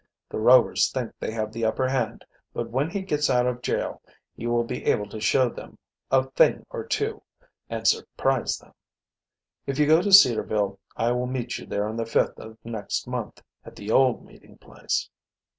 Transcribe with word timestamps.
The 0.29 0.39
Rovers 0.39 0.89
think 0.91 1.13
they 1.19 1.29
have 1.29 1.53
the 1.53 1.63
upper 1.63 1.87
hand, 1.87 2.25
but 2.55 2.71
when 2.71 2.89
he 2.89 3.03
gets 3.03 3.29
out 3.29 3.45
of 3.45 3.61
jail 3.61 4.01
he 4.35 4.47
will 4.47 4.63
be 4.63 4.83
able 4.85 5.07
to 5.09 5.19
show 5.19 5.47
them 5.47 5.77
a 6.09 6.27
thing 6.31 6.65
or 6.71 6.83
two 6.83 7.21
and 7.69 7.87
surprise 7.87 8.57
them. 8.57 8.73
If 9.67 9.77
you 9.77 9.85
go 9.85 10.01
to 10.01 10.11
Cedarville 10.11 10.79
I 10.97 11.11
will 11.11 11.27
meet 11.27 11.59
you 11.59 11.67
there 11.67 11.87
on 11.87 11.97
the 11.97 12.05
5th 12.05 12.39
of 12.39 12.57
next 12.63 13.07
month 13.07 13.43
at 13.63 13.75
the 13.75 13.91
old 13.91 14.25
meeting 14.25 14.57
place. 14.57 15.07